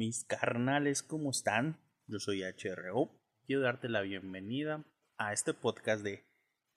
Mis 0.00 0.24
carnales, 0.24 1.02
¿cómo 1.02 1.28
están? 1.28 1.78
Yo 2.06 2.20
soy 2.20 2.42
HRO. 2.42 3.10
Quiero 3.44 3.60
darte 3.60 3.86
la 3.90 4.00
bienvenida 4.00 4.82
a 5.18 5.34
este 5.34 5.52
podcast 5.52 6.02
de 6.02 6.24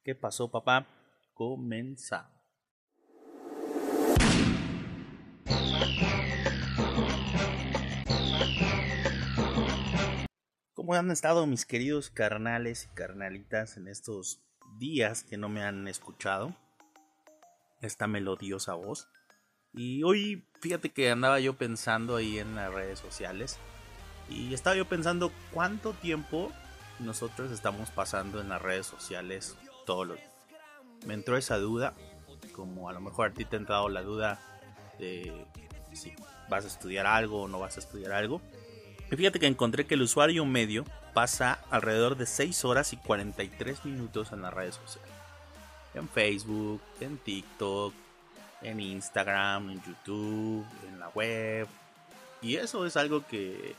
¿Qué 0.04 0.14
pasó, 0.14 0.52
papá? 0.52 0.88
Comenzamos. 1.34 2.30
¿Cómo 10.74 10.94
han 10.94 11.10
estado 11.10 11.48
mis 11.48 11.66
queridos 11.66 12.10
carnales 12.10 12.90
y 12.92 12.94
carnalitas 12.94 13.78
en 13.78 13.88
estos 13.88 14.44
días 14.80 15.24
que 15.24 15.38
no 15.38 15.48
me 15.48 15.64
han 15.64 15.88
escuchado? 15.88 16.58
Esta 17.80 18.06
melodiosa 18.06 18.74
voz. 18.74 19.08
Y 19.74 20.04
hoy, 20.04 20.44
fíjate 20.60 20.92
que 20.92 21.10
andaba 21.10 21.40
yo 21.40 21.54
pensando 21.54 22.16
ahí 22.16 22.40
en 22.40 22.56
las 22.56 22.72
redes 22.74 23.00
sociales. 23.00 23.58
Y 24.30 24.54
estaba 24.54 24.76
yo 24.76 24.86
pensando 24.86 25.32
cuánto 25.52 25.94
tiempo 25.94 26.52
nosotros 27.00 27.52
estamos 27.52 27.90
pasando 27.90 28.40
en 28.40 28.50
las 28.50 28.62
redes 28.62 28.86
sociales 28.86 29.58
todos 29.86 30.08
los 30.08 30.20
Me 31.06 31.14
entró 31.14 31.36
esa 31.38 31.58
duda, 31.58 31.94
como 32.54 32.88
a 32.88 32.94
lo 32.94 33.02
mejor 33.02 33.32
a 33.32 33.34
ti 33.34 33.46
te 33.46 33.56
ha 33.56 33.60
entrado 33.60 33.90
la 33.90 34.02
duda 34.02 34.40
de 35.00 35.46
si 35.92 36.14
vas 36.50 36.64
a 36.64 36.68
estudiar 36.68 37.06
algo 37.06 37.42
o 37.42 37.48
no 37.48 37.60
vas 37.60 37.78
a 37.78 37.80
estudiar 37.80 38.14
algo. 38.14 38.42
Y 39.12 39.16
fíjate 39.16 39.40
que 39.40 39.48
encontré 39.48 39.86
que 39.86 39.96
el 39.96 40.02
usuario 40.02 40.46
medio 40.46 40.86
pasa 41.14 41.60
alrededor 41.70 42.16
de 42.16 42.26
6 42.26 42.64
horas 42.66 42.94
y 42.94 42.98
43 42.98 43.86
minutos 43.86 44.32
en 44.32 44.42
las 44.42 44.54
redes 44.54 44.76
sociales. 44.76 45.12
En 45.94 46.08
Facebook, 46.10 46.82
en 47.02 47.18
TikTok, 47.18 47.94
en 48.64 48.80
Instagram, 48.80 49.70
en 49.70 49.84
YouTube, 49.84 50.66
en 50.88 51.00
la 51.00 51.10
web. 51.10 51.68
Y 52.42 52.56
eso 52.56 52.86
es 52.86 52.98
algo 52.98 53.26
que 53.26 53.76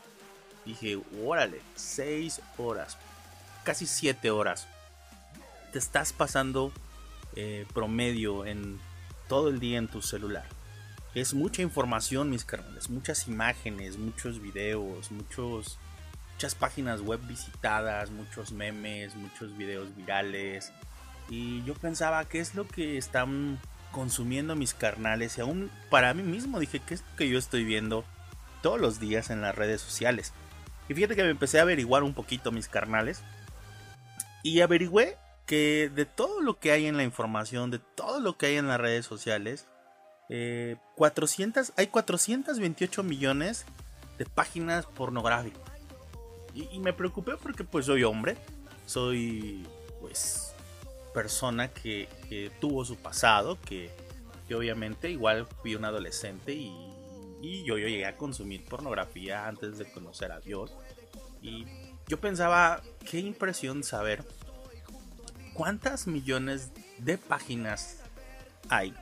dije, 0.65 0.99
órale, 1.25 1.61
6 1.75 2.41
horas, 2.59 2.97
casi 3.65 3.87
7 3.87 4.31
horas. 4.31 4.67
Te 5.73 5.79
estás 5.79 6.13
pasando 6.13 6.73
eh, 7.37 7.67
promedio 7.75 8.47
en 8.47 8.79
todo 9.29 9.49
el 9.49 9.61
día 9.61 9.79
en 9.79 9.89
tu 9.89 10.03
celular. 10.03 10.47
Es 11.15 11.35
mucha 11.35 11.63
información, 11.63 12.31
mis 12.31 12.45
carnales, 12.45 12.91
muchas 12.91 13.29
imágenes, 13.29 13.99
muchos 13.99 14.41
videos, 14.41 15.11
muchos, 15.11 15.79
muchas 16.33 16.55
páginas 16.55 17.01
web 17.01 17.21
visitadas, 17.27 18.11
muchos 18.11 18.53
memes, 18.53 19.15
muchos 19.15 19.57
videos 19.57 19.95
virales. 19.97 20.73
Y 21.29 21.63
yo 21.65 21.75
pensaba, 21.75 22.25
¿qué 22.25 22.41
es 22.41 22.55
lo 22.55 22.67
que 22.67 22.99
están 22.99 23.59
consumiendo 23.95 24.57
mis 24.57 24.75
carnales? 24.75 25.39
Y 25.39 25.41
aún 25.41 25.71
para 25.89 26.13
mí 26.13 26.23
mismo 26.23 26.59
dije, 26.59 26.81
¿qué 26.81 26.95
es 26.95 27.05
lo 27.09 27.17
que 27.17 27.29
yo 27.29 27.39
estoy 27.39 27.65
viendo 27.65 28.05
todos 28.61 28.81
los 28.81 28.99
días 28.99 29.31
en 29.31 29.41
las 29.41 29.55
redes 29.55 29.81
sociales? 29.81 30.33
Y 30.89 30.95
fíjate 30.95 31.17
que 31.17 31.23
me 31.23 31.31
empecé 31.31 31.61
a 31.61 31.63
averiguar 31.63 32.03
un 32.03 32.13
poquito 32.13 32.53
mis 32.53 32.69
carnales. 32.69 33.23
Y 34.43 34.61
averigüé 34.61 35.17
que 35.47 35.91
de 35.95 36.05
todo 36.05 36.41
lo 36.41 36.59
que 36.59 36.73
hay 36.73 36.87
en 36.87 36.97
la 36.97 37.05
información, 37.05 37.71
de 37.71 37.79
todo 37.79 38.21
lo 38.21 38.37
que 38.37 38.47
hay 38.47 38.57
en 38.57 38.69
las 38.69 38.81
redes 38.81 39.07
sociales, 39.07 39.67
400, 40.97 41.69
eh, 41.69 41.73
hay 41.77 41.87
428 41.87 43.03
millones 43.03 43.65
de 44.19 44.27
páginas 44.27 44.87
pornográficas. 44.87 45.63
Y, 46.55 46.79
me 46.79 46.93
preocupé 46.93 47.33
porque 47.37 47.65
pues 47.65 47.87
soy 47.87 48.05
hombre, 48.05 48.37
soy 48.87 49.67
pues 50.01 50.54
persona 51.15 51.69
que, 51.69 52.51
tuvo 52.61 52.85
su 52.85 52.97
pasado, 52.97 53.59
que, 53.61 53.91
obviamente 54.55 55.11
igual 55.11 55.47
fui 55.63 55.75
un 55.75 55.87
adolescente 55.87 56.53
y, 56.53 57.65
yo, 57.65 57.79
yo 57.79 57.89
llegué 57.89 58.07
a 58.07 58.17
consumir 58.17 58.65
pornografía 58.65 59.47
antes 59.49 59.79
de 59.79 59.91
conocer 59.91 60.33
a 60.33 60.41
Dios. 60.41 60.75
Y 61.41 61.67
yo 62.09 62.21
pensaba, 62.21 62.83
qué 63.11 63.21
impresión 63.21 63.83
saber 63.83 64.25
cuántas 65.55 66.07
millones 66.07 66.73
de 66.99 67.17
páginas 67.17 68.03
hay 68.69 68.95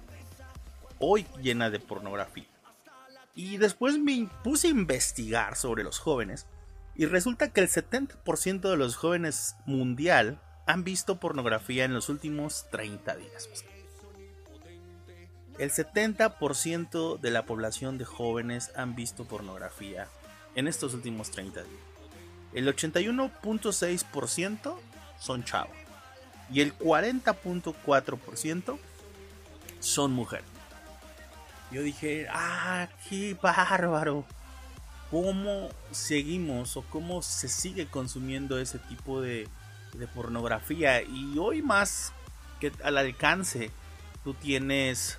hoy 0.99 1.27
llena 1.41 1.71
de 1.71 1.81
pornografía. 1.81 2.47
Y 3.35 3.57
después 3.57 3.99
me 3.99 4.29
puse 4.45 4.69
a 4.69 4.71
investigar 4.71 5.57
sobre 5.57 5.85
los 5.85 5.99
jóvenes 5.99 6.47
y 6.95 7.07
resulta 7.07 7.53
que 7.53 7.61
el 7.61 7.69
70% 7.69 8.61
de 8.61 8.77
los 8.77 8.97
jóvenes 8.97 9.57
mundial 9.67 10.41
han 10.67 10.85
visto 10.85 11.19
pornografía 11.19 11.85
en 11.85 11.95
los 11.95 12.09
últimos 12.09 12.67
30 12.71 13.17
días. 13.17 13.49
El 15.59 15.71
70% 15.71 17.21
de 17.21 17.31
la 17.31 17.45
población 17.45 17.99
de 17.99 18.05
jóvenes 18.05 18.71
han 18.75 18.95
visto 18.95 19.25
pornografía 19.25 20.09
en 20.55 20.69
estos 20.69 20.95
últimos 20.95 21.31
30 21.31 21.63
días. 21.63 21.81
El 22.53 22.75
81.6% 22.75 24.77
son 25.19 25.45
chavos 25.45 25.77
y 26.51 26.61
el 26.61 26.77
40.4% 26.79 28.79
son 29.81 30.13
mujeres. 30.13 30.47
Yo 31.71 31.83
dije, 31.83 32.27
ah, 32.31 32.89
qué 33.09 33.37
bárbaro. 33.41 34.27
¿Cómo 35.11 35.71
seguimos 35.91 36.77
o 36.77 36.83
cómo 36.83 37.23
se 37.23 37.49
sigue 37.49 37.87
consumiendo 37.87 38.59
ese 38.59 38.79
tipo 38.79 39.21
de, 39.21 39.49
de 39.93 40.07
pornografía? 40.07 41.03
Y 41.03 41.39
hoy 41.39 41.63
más 41.63 42.13
que 42.61 42.73
al 42.85 42.99
alcance, 42.99 43.71
tú 44.25 44.35
tienes, 44.35 45.19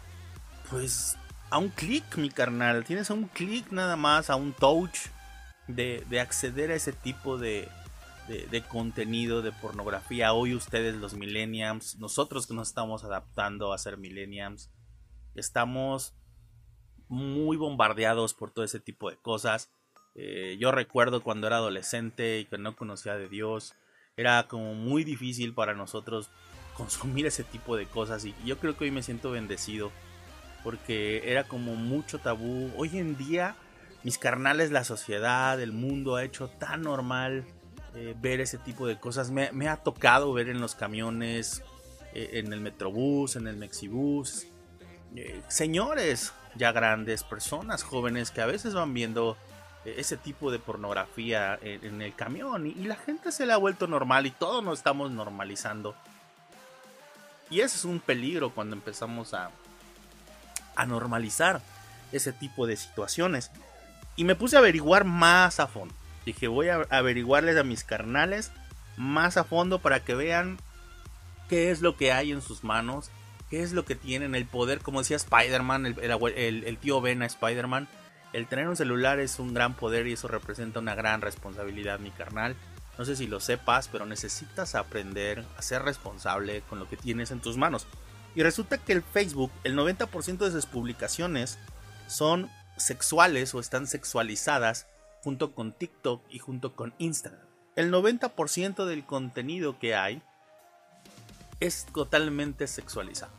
pues, 0.70 1.18
a 1.50 1.58
un 1.60 1.70
clic, 1.70 2.18
mi 2.18 2.30
carnal. 2.30 2.84
Tienes 2.84 3.12
a 3.12 3.14
un 3.14 3.28
clic 3.28 3.72
nada 3.72 3.96
más, 3.96 4.30
a 4.30 4.36
un 4.36 4.54
touch 4.54 4.98
de, 5.68 6.04
de 6.10 6.20
acceder 6.20 6.72
a 6.72 6.76
ese 6.76 6.94
tipo 6.94 7.38
de, 7.38 7.70
contenido 8.70 9.42
de 9.42 9.52
pornografía. 9.52 10.34
Hoy 10.34 10.56
ustedes 10.56 10.96
los 10.96 11.14
millennials, 11.14 11.98
nosotros 11.98 12.48
que 12.48 12.54
nos 12.54 12.70
estamos 12.70 13.04
adaptando 13.04 13.74
a 13.74 13.78
ser 13.78 13.98
millennials, 13.98 14.72
estamos 15.36 16.16
muy 17.08 17.58
bombardeados 17.58 18.34
por 18.34 18.52
todo 18.52 18.66
ese 18.66 18.80
tipo 18.80 19.10
de 19.10 19.18
cosas. 19.18 19.70
Eh, 20.16 20.58
yo 20.60 20.72
recuerdo 20.72 21.22
cuando 21.22 21.48
era 21.48 21.58
adolescente 21.58 22.40
y 22.40 22.46
que 22.46 22.58
no 22.58 22.76
conocía 22.76 23.16
de 23.16 23.30
Dios, 23.30 23.76
era 24.18 24.48
como 24.48 24.76
muy 24.76 25.04
difícil 25.04 25.54
para 25.54 25.74
nosotros 25.74 26.30
consumir 26.76 27.26
ese 27.26 27.44
tipo 27.44 27.76
de 27.76 27.88
cosas 27.88 28.26
y 28.26 28.36
yo 28.46 28.60
creo 28.60 28.78
que 28.78 28.86
hoy 28.86 28.92
me 28.92 29.02
siento 29.02 29.32
bendecido 29.32 29.92
porque 30.64 31.30
era 31.32 31.46
como 31.46 31.76
mucho 31.76 32.20
tabú. 32.20 32.72
Hoy 32.78 32.98
en 32.98 33.18
día 33.18 33.56
mis 34.04 34.18
carnales, 34.18 34.72
la 34.72 34.84
sociedad, 34.84 35.60
el 35.62 35.72
mundo 35.72 36.16
ha 36.16 36.24
hecho 36.24 36.48
tan 36.48 36.84
normal 36.84 37.46
eh, 37.96 38.16
ver 38.22 38.42
ese 38.42 38.58
tipo 38.58 38.86
de 38.86 39.00
cosas. 39.00 39.32
Me, 39.32 39.68
ha 39.68 39.78
tocado 39.78 40.32
ver 40.34 40.50
en 40.50 40.62
los 40.62 40.76
camiones, 40.76 41.64
eh, 42.14 42.32
en 42.34 42.52
el 42.54 42.60
metrobús, 42.60 43.36
en 43.36 43.48
el 43.48 43.56
mexibús, 43.58 44.48
señores 45.48 46.34
ya 46.56 46.72
grandes, 46.72 47.24
personas 47.24 47.84
jóvenes 47.84 48.30
que 48.30 48.42
a 48.42 48.46
veces 48.46 48.74
van 48.74 48.94
viendo 48.94 49.32
eh, 49.32 49.53
ese 49.86 50.18
tipo 50.18 50.52
de 50.52 50.60
pornografía 50.60 51.58
en, 51.62 52.02
el 52.02 52.16
camión 52.16 52.68
y, 52.68 52.74
la 52.86 52.96
gente 52.96 53.32
se 53.32 53.46
le 53.46 53.54
ha 53.54 53.58
vuelto 53.58 53.88
normal 53.88 54.26
y 54.26 54.32
todos 54.32 54.64
nos 54.64 54.80
estamos 54.80 55.12
normalizando. 55.12 55.96
Y 57.50 57.62
ese 57.62 57.78
es 57.78 57.86
un 57.86 58.00
peligro 58.00 58.52
cuando 58.52 58.76
empezamos 58.76 59.34
a, 59.34 59.52
a 60.76 60.86
normalizar 60.86 61.62
ese 62.12 62.34
tipo 62.34 62.66
de 62.66 62.78
situaciones. 62.78 63.52
Y 64.16 64.24
me 64.24 64.36
puse 64.36 64.56
a 64.56 64.60
averiguar 64.60 65.04
más 65.04 65.60
a 65.60 65.68
fondo. 65.68 65.94
Dije, 66.26 66.48
voy 66.48 66.70
a 66.70 66.88
averiguarles 66.90 67.58
a 67.58 67.64
mis 67.64 67.84
carnales 67.84 68.52
más 68.96 69.38
a 69.38 69.44
fondo 69.44 69.80
para 69.80 70.04
que 70.04 70.16
vean 70.16 70.58
qué 71.50 71.72
es 71.72 71.82
lo 71.82 71.98
que 71.98 72.12
hay 72.14 72.32
en 72.32 72.42
sus 72.42 72.64
manos 72.64 73.12
qué 73.54 73.62
es 73.62 73.72
lo 73.72 73.86
que 73.86 73.94
tienen, 73.94 74.34
el 74.34 74.48
poder, 74.48 74.80
como 74.80 74.98
decía 74.98 75.16
Spider-Man, 75.16 75.86
el, 75.86 76.78
tío 76.80 77.02
Ben 77.02 77.22
a 77.22 77.28
Spider-Man, 77.28 77.88
el 78.34 78.48
tener 78.48 78.68
un 78.68 78.76
celular 78.76 79.20
es 79.20 79.40
un 79.40 79.54
gran 79.54 79.76
poder 79.76 80.08
y 80.08 80.14
eso 80.14 80.28
representa 80.28 80.80
una 80.80 80.96
gran 80.96 81.22
responsabilidad, 81.22 82.00
mi 82.00 82.12
carnal. 82.12 82.56
No 82.98 83.06
sé 83.06 83.16
si 83.16 83.28
lo 83.28 83.40
sepas, 83.40 83.88
pero 83.88 84.06
necesitas 84.06 84.76
aprender 84.76 85.46
a 85.58 85.62
ser 85.62 85.84
responsable 85.84 86.62
con 86.70 86.80
lo 86.80 86.90
que 86.90 86.98
tienes 86.98 87.32
en 87.32 87.40
tus 87.40 87.58
manos. 87.58 87.88
Y 88.36 88.42
resulta 88.42 88.80
que 88.80 88.94
el 88.94 89.04
Facebook, 89.04 89.52
el 89.64 89.78
90% 89.78 90.38
de 90.38 90.52
sus 90.52 90.66
publicaciones 90.66 91.60
son 92.08 92.50
sexuales 92.78 93.54
o 93.54 93.60
están 93.60 93.88
sexualizadas 93.88 94.88
junto 95.24 95.54
con 95.54 95.72
TikTok 95.72 96.24
y 96.30 96.40
junto 96.40 96.76
con 96.76 96.94
Instagram. 96.98 97.46
El 97.76 97.92
90% 97.92 98.86
del 98.86 99.06
contenido 99.06 99.80
que 99.80 99.96
hay 99.96 100.22
es 101.60 101.86
totalmente 101.94 102.68
sexualizado. 102.68 103.32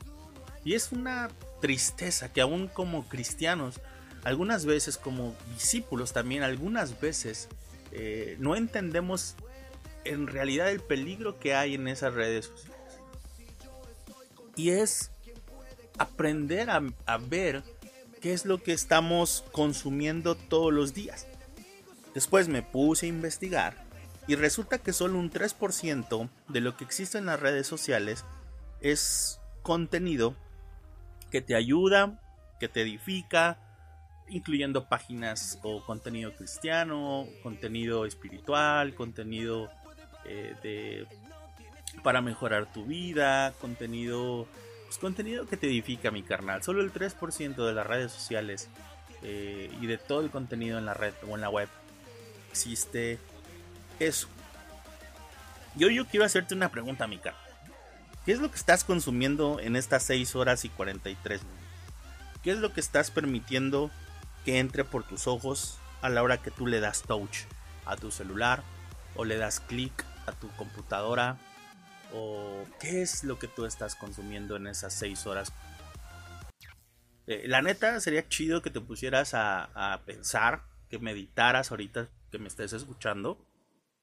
Y 0.64 0.74
es 0.74 0.92
una 0.92 1.28
tristeza 1.60 2.32
que 2.32 2.40
aún 2.40 2.68
como 2.68 3.06
cristianos, 3.08 3.80
algunas 4.24 4.64
veces 4.64 4.96
como 4.96 5.34
discípulos 5.54 6.12
también, 6.12 6.42
algunas 6.42 7.00
veces 7.00 7.48
eh, 7.92 8.36
no 8.40 8.56
entendemos 8.56 9.36
en 10.04 10.26
realidad 10.26 10.70
el 10.70 10.80
peligro 10.80 11.38
que 11.38 11.54
hay 11.54 11.74
en 11.74 11.88
esas 11.88 12.14
redes 12.14 12.46
sociales. 12.46 12.74
Y 14.56 14.70
es 14.70 15.10
aprender 15.98 16.70
a, 16.70 16.82
a 17.06 17.18
ver 17.18 17.62
qué 18.20 18.32
es 18.32 18.46
lo 18.46 18.62
que 18.62 18.72
estamos 18.72 19.44
consumiendo 19.52 20.34
todos 20.34 20.72
los 20.72 20.94
días. 20.94 21.26
Después 22.14 22.48
me 22.48 22.62
puse 22.62 23.06
a 23.06 23.08
investigar 23.10 23.84
y 24.26 24.36
resulta 24.36 24.78
que 24.78 24.92
solo 24.92 25.18
un 25.18 25.30
3% 25.30 26.28
de 26.48 26.60
lo 26.60 26.76
que 26.76 26.84
existe 26.84 27.18
en 27.18 27.26
las 27.26 27.40
redes 27.40 27.66
sociales 27.66 28.24
es 28.80 29.40
contenido 29.62 30.34
que 31.30 31.42
te 31.42 31.56
ayuda, 31.56 32.20
que 32.60 32.68
te 32.68 32.82
edifica, 32.82 33.58
incluyendo 34.28 34.88
páginas 34.88 35.58
o 35.62 35.84
contenido 35.84 36.34
cristiano, 36.34 37.26
contenido 37.42 38.06
espiritual, 38.06 38.94
contenido 38.94 39.70
eh, 40.24 40.54
de, 40.62 41.06
para 42.02 42.20
mejorar 42.20 42.72
tu 42.72 42.84
vida, 42.84 43.52
contenido, 43.60 44.46
pues, 44.86 44.98
contenido 44.98 45.46
que 45.46 45.56
te 45.56 45.66
edifica 45.66 46.10
mi 46.10 46.22
carnal. 46.22 46.62
Solo 46.62 46.80
el 46.82 46.92
3% 46.92 47.66
de 47.66 47.72
las 47.72 47.86
redes 47.86 48.12
sociales 48.12 48.68
eh, 49.22 49.70
y 49.80 49.86
de 49.86 49.98
todo 49.98 50.20
el 50.20 50.30
contenido 50.30 50.78
en 50.78 50.86
la 50.86 50.94
red 50.94 51.14
o 51.28 51.34
en 51.34 51.40
la 51.40 51.50
web 51.50 51.68
existe 52.50 53.18
eso. 53.98 54.28
Yo, 55.76 55.88
yo 55.88 56.06
quiero 56.06 56.24
hacerte 56.24 56.54
una 56.54 56.70
pregunta, 56.70 57.06
mi 57.06 57.18
carnal. 57.18 57.42
¿Qué 58.24 58.32
es 58.32 58.38
lo 58.38 58.50
que 58.50 58.56
estás 58.56 58.84
consumiendo 58.84 59.60
en 59.60 59.76
estas 59.76 60.04
6 60.04 60.34
horas 60.36 60.64
y 60.64 60.70
43 60.70 61.42
minutos? 61.42 61.64
¿Qué 62.42 62.52
es 62.52 62.58
lo 62.58 62.72
que 62.72 62.80
estás 62.80 63.10
permitiendo 63.10 63.90
que 64.44 64.58
entre 64.58 64.84
por 64.84 65.04
tus 65.04 65.26
ojos 65.26 65.78
a 66.02 66.08
la 66.08 66.22
hora 66.22 66.42
que 66.42 66.50
tú 66.50 66.66
le 66.66 66.80
das 66.80 67.02
touch 67.02 67.46
a 67.86 67.96
tu 67.96 68.10
celular 68.10 68.62
o 69.16 69.24
le 69.24 69.36
das 69.36 69.60
clic 69.60 70.04
a 70.26 70.32
tu 70.32 70.48
computadora 70.56 71.38
o 72.12 72.64
qué 72.80 73.02
es 73.02 73.24
lo 73.24 73.38
que 73.38 73.48
tú 73.48 73.64
estás 73.64 73.96
consumiendo 73.96 74.56
en 74.56 74.66
esas 74.66 74.92
6 74.94 75.26
horas. 75.26 75.52
Eh, 77.26 77.44
la 77.48 77.62
neta 77.62 77.98
sería 78.00 78.28
chido 78.28 78.62
que 78.62 78.70
te 78.70 78.80
pusieras 78.80 79.32
a, 79.34 80.02
pensar, 80.06 80.62
que 80.88 80.98
meditaras 80.98 81.70
ahorita 81.70 82.08
que 82.30 82.38
me 82.38 82.48
estés 82.48 82.72
escuchando. 82.72 83.46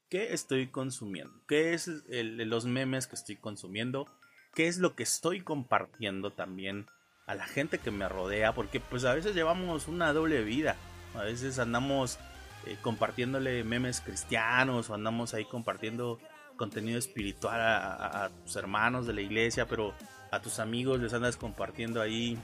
¿Qué 0.09 0.33
estoy 0.33 0.67
consumiendo? 0.67 1.33
¿Qué 1.47 1.73
es 1.73 1.87
los 1.87 2.65
memes 2.65 3.07
que 3.07 3.15
estoy 3.15 3.37
consumiendo? 3.37 4.07
¿Qué 4.53 4.67
es 4.67 4.77
lo 4.77 4.95
que 4.95 5.03
estoy 5.03 5.41
compartiendo 5.41 6.33
también 6.33 6.87
a 7.31 7.35
la 7.35 7.45
gente 7.45 7.79
que 7.79 7.91
me 7.91 8.09
rodea? 8.09 8.53
Porque 8.53 8.81
pues 8.81 9.05
a 9.05 9.13
veces 9.13 9.33
llevamos 9.33 9.87
una 9.87 10.11
doble 10.11 10.43
vida. 10.43 10.75
A 11.15 11.23
veces 11.23 11.59
andamos 11.59 12.19
eh, 12.65 12.77
compartiéndole 12.81 13.63
memes 13.63 14.01
cristianos 14.01 14.89
o 14.89 14.93
andamos 14.93 15.33
ahí 15.33 15.45
compartiendo 15.45 16.19
contenido 16.57 16.99
espiritual 16.99 17.59
a, 17.59 18.29
tus 18.43 18.55
hermanos 18.57 19.07
de 19.07 19.13
la 19.13 19.21
iglesia, 19.21 19.65
pero 19.65 19.95
a 20.29 20.41
tus 20.41 20.59
amigos 20.59 20.99
les 20.99 21.13
andas 21.13 21.37
compartiendo 21.37 22.01
ahí 22.01 22.37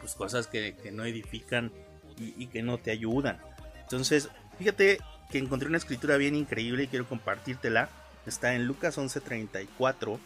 pues 0.00 0.14
cosas 0.14 0.48
que, 0.48 0.74
no 0.92 1.04
edifican 1.04 1.72
y, 2.18 2.46
que 2.48 2.62
no 2.62 2.78
te 2.78 2.90
ayudan. 2.90 3.38
Entonces, 3.82 4.28
fíjate 4.58 4.98
que 5.30 5.38
encontré 5.38 5.68
una 5.68 5.78
escritura 5.78 6.16
bien 6.16 6.34
increíble 6.34 6.82
y 6.82 6.88
quiero 6.88 7.08
compartírtela. 7.08 7.88
Está 8.26 8.54
en 8.54 8.66
Lucas 8.66 8.98
11:34 8.98 10.18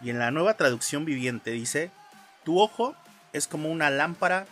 y 0.00 0.10
en 0.10 0.18
la 0.20 0.30
nueva 0.30 0.56
traducción 0.56 1.04
viviente 1.04 1.50
dice, 1.50 1.90
tu 2.44 2.60
ojo 2.60 2.94
es 3.32 3.46
como 3.46 3.70
una 3.70 3.90
lámpara 3.90 4.46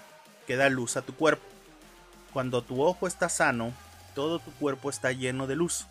que 0.46 0.56
da 0.56 0.68
luz 0.68 0.96
a 0.96 1.02
tu 1.02 1.14
cuerpo. 1.14 1.44
Cuando 2.32 2.62
tu 2.62 2.82
ojo 2.82 3.06
está 3.06 3.28
sano, 3.28 3.72
todo 4.14 4.38
tu 4.38 4.52
cuerpo 4.52 4.90
está 4.90 5.12
lleno 5.12 5.46
de 5.46 5.56
luz. 5.56 5.86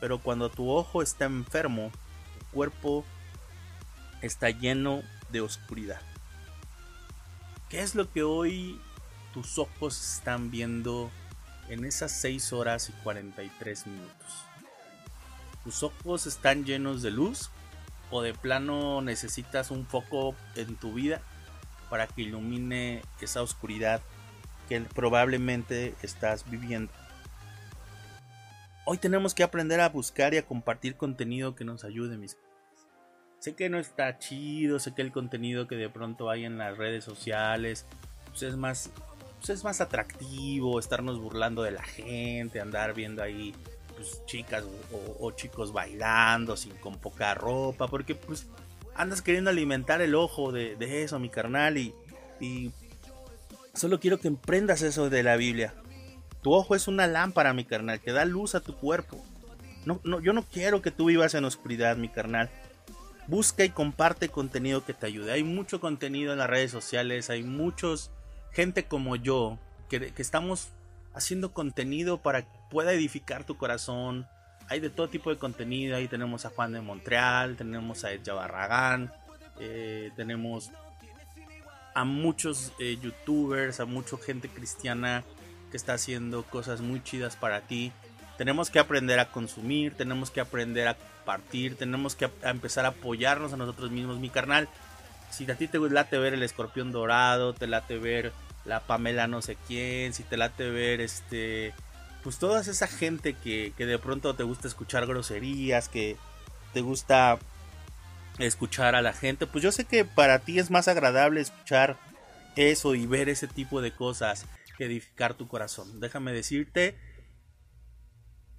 Pero 0.00 0.18
cuando 0.20 0.50
tu 0.50 0.70
ojo 0.70 1.02
está 1.02 1.24
enfermo, 1.24 1.90
tu 2.38 2.46
cuerpo 2.46 3.04
está 4.22 4.50
lleno 4.50 5.02
de 5.30 5.40
oscuridad. 5.40 6.00
¿Qué 7.68 7.80
es 7.80 7.94
lo 7.94 8.10
que 8.12 8.22
hoy 8.22 8.80
tus 9.32 9.58
ojos 9.58 10.16
están 10.16 10.50
viendo 10.50 11.10
en 11.68 11.84
esas 11.84 12.12
6 12.12 12.52
horas 12.52 12.88
y 12.88 12.92
43 13.02 13.86
minutos? 13.86 14.44
¿Tus 15.64 15.82
ojos 15.82 16.26
están 16.26 16.64
llenos 16.64 17.02
de 17.02 17.10
luz? 17.10 17.50
¿O 18.10 18.22
de 18.22 18.34
plano 18.34 19.00
necesitas 19.02 19.72
un 19.72 19.84
foco 19.84 20.36
en 20.54 20.76
tu 20.76 20.92
vida 20.92 21.22
para 21.88 22.06
que 22.06 22.22
ilumine 22.22 23.02
esa 23.20 23.42
oscuridad 23.42 24.00
que 24.68 24.80
probablemente 24.80 25.94
estás 26.02 26.48
viviendo. 26.50 26.92
Hoy 28.84 28.98
tenemos 28.98 29.34
que 29.34 29.42
aprender 29.42 29.80
a 29.80 29.88
buscar 29.88 30.34
y 30.34 30.38
a 30.38 30.46
compartir 30.46 30.96
contenido 30.96 31.54
que 31.54 31.64
nos 31.64 31.84
ayude, 31.84 32.16
mis 32.16 32.36
Sé 33.38 33.54
que 33.54 33.68
no 33.68 33.78
está 33.78 34.18
chido, 34.18 34.78
sé 34.78 34.94
que 34.94 35.02
el 35.02 35.12
contenido 35.12 35.68
que 35.68 35.76
de 35.76 35.88
pronto 35.88 36.30
hay 36.30 36.44
en 36.44 36.58
las 36.58 36.76
redes 36.76 37.04
sociales 37.04 37.86
pues 38.28 38.42
es 38.42 38.56
más 38.56 38.90
pues 39.38 39.50
es 39.50 39.64
más 39.64 39.80
atractivo 39.80 40.78
estarnos 40.78 41.20
burlando 41.20 41.62
de 41.62 41.70
la 41.70 41.82
gente, 41.82 42.60
andar 42.60 42.94
viendo 42.94 43.22
ahí 43.22 43.54
pues, 43.94 44.24
chicas 44.26 44.64
o, 45.20 45.30
chicos 45.32 45.72
bailando 45.72 46.56
sin 46.56 46.74
con 46.76 46.98
poca 46.98 47.34
ropa, 47.34 47.88
porque 47.88 48.14
pues 48.14 48.46
andas 48.96 49.22
queriendo 49.22 49.50
alimentar 49.50 50.00
el 50.02 50.14
ojo 50.14 50.52
de, 50.52 51.02
eso, 51.02 51.18
mi 51.18 51.28
carnal, 51.28 51.78
y, 51.78 51.94
y 52.40 52.72
Solo 53.76 54.00
quiero 54.00 54.18
que 54.18 54.28
emprendas 54.28 54.80
eso 54.80 55.10
de 55.10 55.22
la 55.22 55.36
Biblia. 55.36 55.74
Tu 56.42 56.50
ojo 56.54 56.74
es 56.74 56.88
una 56.88 57.06
lámpara, 57.06 57.52
mi 57.52 57.64
carnal, 57.64 58.00
que 58.00 58.10
da 58.10 58.24
luz 58.24 58.54
a 58.54 58.60
tu 58.60 58.74
cuerpo. 58.74 59.22
No, 59.84 60.00
no, 60.02 60.18
yo 60.20 60.32
no 60.32 60.44
quiero 60.44 60.80
que 60.80 60.90
tú 60.90 61.06
vivas 61.06 61.34
en 61.34 61.44
oscuridad, 61.44 61.98
mi 61.98 62.08
carnal. 62.08 62.48
Busca 63.26 63.64
y 63.64 63.68
comparte 63.68 64.30
contenido 64.30 64.84
que 64.86 64.94
te 64.94 65.06
ayude. 65.06 65.30
Hay 65.30 65.44
mucho 65.44 65.78
contenido 65.78 66.32
en 66.32 66.38
las 66.38 66.48
redes 66.48 66.70
sociales, 66.70 67.28
hay 67.28 67.42
muchos 67.42 68.10
gente 68.50 68.86
como 68.86 69.16
yo 69.16 69.58
que, 69.90 70.10
estamos 70.16 70.70
haciendo 71.12 71.52
contenido 71.52 72.22
para 72.22 72.42
que 72.42 72.58
pueda 72.70 72.94
edificar 72.94 73.44
tu 73.44 73.58
corazón. 73.58 74.26
Hay 74.68 74.80
de 74.80 74.90
todo 74.90 75.08
tipo 75.08 75.30
de 75.30 75.36
contenido. 75.36 75.96
Ahí 75.96 76.08
tenemos 76.08 76.44
a 76.44 76.50
Juan 76.50 76.72
de 76.72 76.80
Montreal, 76.80 77.56
tenemos 77.56 78.04
a 78.04 78.12
Edja 78.12 78.34
Barragán, 78.34 79.12
eh, 79.60 80.10
tenemos 80.16 80.70
a 81.94 82.04
muchos 82.04 82.72
eh, 82.78 82.98
youtubers, 83.00 83.80
a 83.80 83.86
mucha 83.86 84.16
gente 84.18 84.48
cristiana 84.48 85.24
que 85.70 85.76
está 85.76 85.94
haciendo 85.94 86.42
cosas 86.42 86.80
muy 86.80 87.02
chidas 87.02 87.36
para 87.36 87.62
ti. 87.62 87.92
Tenemos 88.36 88.70
que 88.70 88.78
aprender 88.78 89.18
a 89.18 89.30
consumir, 89.30 89.94
tenemos 89.94 90.30
que 90.30 90.40
aprender 90.40 90.88
a 90.88 90.96
partir, 91.24 91.76
tenemos 91.76 92.14
que 92.14 92.28
empezar 92.42 92.84
a 92.84 92.88
apoyarnos 92.88 93.52
a 93.52 93.56
nosotros 93.56 93.90
mismos. 93.90 94.18
Mi 94.18 94.28
carnal, 94.28 94.68
si 95.30 95.50
a 95.50 95.56
ti 95.56 95.68
te 95.68 95.78
late 95.78 96.18
ver 96.18 96.34
el 96.34 96.42
escorpión 96.42 96.92
dorado, 96.92 97.54
te 97.54 97.66
late 97.66 97.98
ver 97.98 98.32
la 98.66 98.80
Pamela 98.80 99.26
no 99.26 99.42
sé 99.42 99.56
quién, 99.66 100.12
si 100.12 100.22
te 100.24 100.36
late 100.36 100.68
ver 100.70 101.00
este, 101.00 101.72
pues 102.26 102.40
toda 102.40 102.60
esa 102.60 102.88
gente 102.88 103.34
que, 103.34 103.72
que 103.76 103.86
de 103.86 104.00
pronto 104.00 104.34
te 104.34 104.42
gusta 104.42 104.66
escuchar 104.66 105.06
groserías, 105.06 105.88
que 105.88 106.16
te 106.74 106.80
gusta 106.80 107.38
escuchar 108.40 108.96
a 108.96 109.00
la 109.00 109.12
gente, 109.12 109.46
pues 109.46 109.62
yo 109.62 109.70
sé 109.70 109.84
que 109.84 110.04
para 110.04 110.40
ti 110.40 110.58
es 110.58 110.68
más 110.68 110.88
agradable 110.88 111.40
escuchar 111.40 112.00
eso 112.56 112.96
y 112.96 113.06
ver 113.06 113.28
ese 113.28 113.46
tipo 113.46 113.80
de 113.80 113.92
cosas 113.92 114.44
que 114.76 114.86
edificar 114.86 115.34
tu 115.34 115.46
corazón. 115.46 116.00
Déjame 116.00 116.32
decirte 116.32 116.98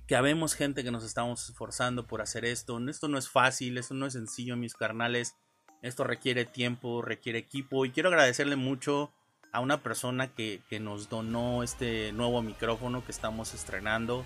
que 0.07 0.15
habemos 0.15 0.53
gente 0.53 0.85
que 0.85 0.91
nos 0.91 1.03
estamos 1.03 1.49
esforzando 1.49 2.07
por 2.07 2.21
hacer 2.21 2.45
esto. 2.45 2.79
Esto 2.87 3.09
no 3.09 3.17
es 3.17 3.27
fácil, 3.27 3.77
esto 3.77 3.95
no 3.95 4.05
es 4.05 4.13
sencillo, 4.13 4.55
mis 4.55 4.75
carnales. 4.75 5.35
Esto 5.81 6.05
requiere 6.05 6.45
tiempo, 6.45 7.01
requiere 7.01 7.39
equipo 7.39 7.83
y 7.83 7.91
quiero 7.91 8.07
agradecerle 8.07 8.55
mucho 8.55 9.11
a 9.51 9.59
una 9.59 9.81
persona 9.81 10.27
que, 10.27 10.61
nos 10.79 11.09
donó 11.09 11.63
este 11.63 12.11
nuevo 12.11 12.41
micrófono 12.41 13.03
que 13.05 13.11
estamos 13.11 13.53
estrenando 13.53 14.25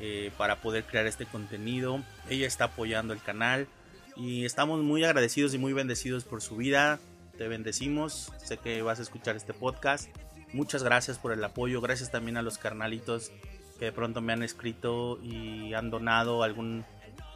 eh, 0.00 0.32
para 0.36 0.56
poder 0.56 0.84
crear 0.84 1.06
este 1.06 1.26
contenido. 1.26 2.02
Ella 2.28 2.46
está 2.46 2.64
apoyando 2.64 3.12
el 3.12 3.22
canal. 3.22 3.68
Y 4.14 4.44
estamos 4.44 4.80
muy 4.82 5.04
agradecidos 5.04 5.54
y 5.54 5.58
muy 5.58 5.72
bendecidos 5.72 6.24
por 6.24 6.42
su 6.42 6.56
vida. 6.56 6.98
Te 7.38 7.48
bendecimos. 7.48 8.32
Sé 8.44 8.58
que 8.58 8.82
vas 8.82 8.98
a 8.98 9.02
escuchar 9.02 9.36
este 9.36 9.54
podcast. 9.54 10.08
Muchas 10.52 10.82
gracias 10.82 11.18
por 11.18 11.32
el 11.32 11.42
apoyo. 11.42 11.80
Gracias 11.80 12.10
también 12.10 12.36
a 12.36 12.42
los 12.42 12.58
carnalitos 12.58 13.32
que 13.78 13.86
de 13.86 13.92
pronto 13.92 14.20
me 14.20 14.32
han 14.32 14.42
escrito 14.42 15.18
y 15.22 15.72
han 15.74 15.90
donado 15.90 16.42
algún 16.42 16.84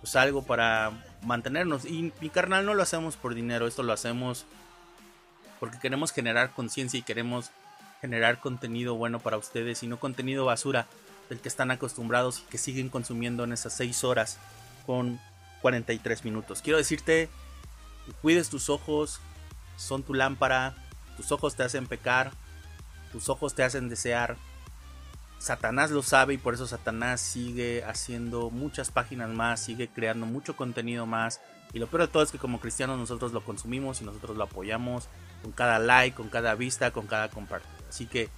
pues 0.00 0.16
algo 0.16 0.42
para 0.42 0.92
mantenernos. 1.22 1.84
Y 1.84 2.12
mi 2.20 2.28
carnal 2.28 2.66
no 2.66 2.74
lo 2.74 2.82
hacemos 2.82 3.16
por 3.16 3.34
dinero, 3.34 3.66
esto 3.66 3.82
lo 3.82 3.92
hacemos 3.92 4.46
porque 5.58 5.78
queremos 5.78 6.12
generar 6.12 6.50
conciencia 6.52 6.98
y 6.98 7.02
queremos 7.02 7.50
generar 8.00 8.40
contenido 8.40 8.94
bueno 8.94 9.20
para 9.20 9.38
ustedes 9.38 9.82
y 9.82 9.86
no 9.86 9.98
contenido 9.98 10.44
basura 10.44 10.86
del 11.28 11.40
que 11.40 11.48
están 11.48 11.70
acostumbrados 11.70 12.40
y 12.40 12.50
que 12.50 12.58
siguen 12.58 12.88
consumiendo 12.88 13.44
en 13.44 13.52
esas 13.52 13.72
6 13.74 14.04
horas 14.04 14.38
con 14.84 15.20
43 15.62 16.24
minutos. 16.24 16.62
Quiero 16.62 16.78
decirte, 16.78 17.28
cuides 18.22 18.48
tus 18.48 18.70
ojos, 18.70 19.20
son 19.76 20.02
tu 20.02 20.14
lámpara, 20.14 20.74
tus 21.16 21.32
ojos 21.32 21.56
te 21.56 21.62
hacen 21.62 21.86
pecar, 21.86 22.32
tus 23.12 23.28
ojos 23.28 23.54
te 23.54 23.64
hacen 23.64 23.88
desear. 23.88 24.36
Satanás 25.38 25.90
lo 25.90 26.02
sabe 26.02 26.34
y 26.34 26.38
por 26.38 26.54
eso 26.54 26.66
Satanás 26.66 27.20
sigue 27.20 27.84
haciendo 27.84 28.50
muchas 28.50 28.90
páginas 28.90 29.30
más, 29.30 29.60
sigue 29.60 29.88
creando 29.88 30.26
mucho 30.26 30.56
contenido 30.56 31.06
más. 31.06 31.40
Y 31.72 31.78
lo 31.78 31.88
peor 31.88 32.02
de 32.02 32.08
todo 32.08 32.22
es 32.22 32.30
que 32.30 32.38
como 32.38 32.60
cristianos 32.60 32.98
nosotros 32.98 33.32
lo 33.32 33.44
consumimos 33.44 34.00
y 34.00 34.04
nosotros 34.04 34.36
lo 34.36 34.44
apoyamos 34.44 35.08
con 35.42 35.52
cada 35.52 35.78
like, 35.78 36.16
con 36.16 36.28
cada 36.28 36.54
vista, 36.54 36.90
con 36.90 37.06
cada 37.06 37.28
compartir. 37.28 37.70
Así 37.88 38.06
que 38.06 38.28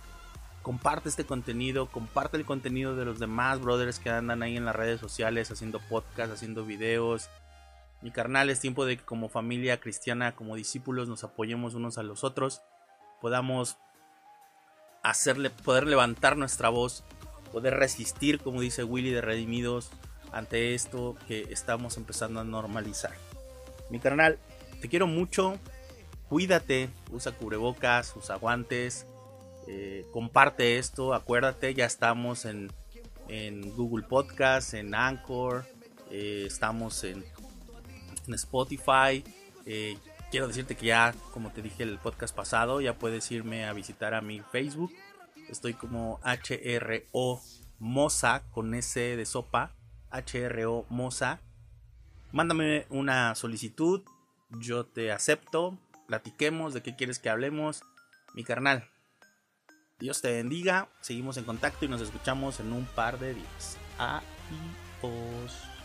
comparte 0.63 1.09
este 1.09 1.25
contenido, 1.25 1.87
comparte 1.87 2.37
el 2.37 2.45
contenido 2.45 2.95
de 2.95 3.05
los 3.05 3.19
demás 3.19 3.61
brothers 3.61 3.99
que 3.99 4.11
andan 4.11 4.43
ahí 4.43 4.57
en 4.57 4.65
las 4.65 4.77
redes 4.77 5.01
sociales 5.01 5.51
haciendo 5.51 5.81
podcasts, 5.81 6.35
haciendo 6.35 6.65
videos. 6.65 7.29
Mi 8.03 8.11
carnal, 8.11 8.51
es 8.51 8.61
tiempo 8.61 8.85
de 8.85 8.99
que 8.99 9.05
como 9.05 9.29
familia 9.29 9.81
cristiana, 9.81 10.37
como 10.37 10.57
discípulos, 10.57 11.09
nos 11.09 11.25
apoyemos 11.25 11.75
unos 11.75 11.99
a 11.99 12.03
los 12.03 12.23
otros, 12.23 12.61
podamos 13.21 13.79
hacerle, 15.03 15.51
poder 15.51 15.87
levantar 15.87 16.37
nuestra 16.37 16.69
voz, 16.69 17.03
poder 17.53 17.75
resistir, 17.75 18.41
como 18.41 18.61
dice 18.61 18.85
Willy 18.85 19.11
de 19.11 19.21
Redimidos, 19.21 19.91
ante 20.33 20.75
esto 20.75 21.17
que 21.27 21.47
estamos 21.51 21.97
empezando 21.97 22.41
a 22.41 22.45
normalizar. 22.45 23.13
Mi 23.91 23.99
carnal, 23.99 24.39
te 24.81 24.89
quiero 24.89 25.07
mucho, 25.07 25.59
cuídate, 26.29 26.91
usa 27.11 27.33
cubrebocas, 27.33 28.15
usa 28.17 28.37
guantes, 28.37 29.07
eh, 29.67 30.07
comparte 30.13 30.79
esto, 30.79 31.15
acuérdate, 31.15 31.75
ya 31.75 31.87
estamos 31.87 32.45
en, 32.45 32.71
Google 33.77 34.07
Podcast, 34.07 34.73
en 34.75 34.95
Anchor, 34.95 35.67
eh, 36.11 36.45
estamos 36.47 37.05
en, 37.05 37.25
Spotify. 38.29 39.25
Eh, 39.65 39.97
quiero 40.31 40.49
decirte 40.49 40.77
que 40.77 40.87
ya, 40.87 41.15
como 41.33 41.51
te 41.51 41.63
dije 41.63 41.83
el 41.83 41.99
podcast 41.99 42.35
pasado, 42.35 42.83
ya 42.83 42.99
puedes 42.99 43.31
irme 43.31 43.65
a 43.65 43.73
visitar 43.73 44.13
a 44.13 44.21
mi 44.21 44.41
Facebook. 44.41 44.93
Estoy 45.49 45.73
como 45.73 46.21
HRO 46.25 47.41
Moza 47.79 48.43
con 48.51 48.75
S 48.75 49.01
de 49.01 49.25
sopa. 49.25 49.75
HRO 50.11 50.85
Moza. 50.91 51.41
Mándame 52.33 52.87
una 52.91 53.35
solicitud. 53.35 54.03
Yo 54.51 54.85
te 54.85 55.11
acepto. 55.11 55.79
Platiquemos 56.09 56.73
de 56.73 56.83
qué 56.83 56.97
quieres 56.97 57.19
que 57.19 57.29
hablemos. 57.29 57.85
Mi 58.33 58.43
carnal. 58.43 58.89
Dios 59.99 60.23
te 60.23 60.33
bendiga. 60.33 60.89
Seguimos 61.03 61.37
en 61.37 61.45
contacto 61.45 61.85
y 61.85 61.89
nos 61.89 62.01
escuchamos 62.01 62.61
en 62.61 62.73
un 62.73 62.87
par 62.87 63.19
de 63.19 63.35
días. 63.35 63.77
Adiós. 63.99 65.78